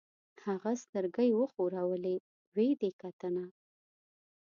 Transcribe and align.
هغه 0.45 0.71
سترګۍ 0.83 1.29
وښورولې: 1.33 2.15
وي 2.55 2.69
دې 2.81 2.91
کنه؟ 3.21 3.45